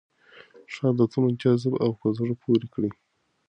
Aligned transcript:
ښه 0.73 0.85
عادتونه 0.89 1.29
جذاب 1.41 1.73
او 1.83 1.91
په 1.99 2.07
زړه 2.17 2.33
پورې 2.43 2.67
کړئ. 2.73 2.91